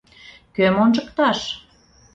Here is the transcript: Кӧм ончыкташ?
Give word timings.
Кӧм 0.55 0.75
ончыкташ? 0.83 1.39